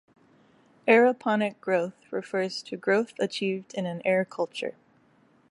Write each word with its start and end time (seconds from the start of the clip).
"Aeroponic 0.87 1.59
growth" 1.59 2.11
refers 2.11 2.63
to 2.63 2.75
growth 2.75 3.13
achieved 3.19 3.75
in 3.75 3.85
an 3.85 4.01
air 4.03 4.25
culture. 4.25 4.73